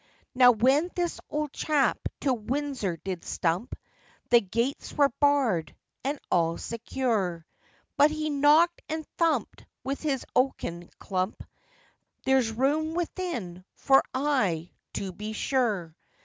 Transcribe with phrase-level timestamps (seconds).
[0.33, 3.75] Now, when this old chap to Windsor did stump,
[4.31, 7.45] The gates were barred, and all secure,
[7.97, 11.43] But he knocked and thumped with his oaken clump,
[12.23, 15.95] There's room within for I to be sure.